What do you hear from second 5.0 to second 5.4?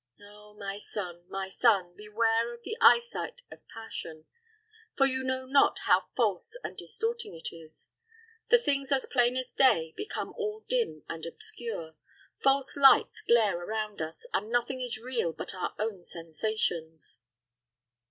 you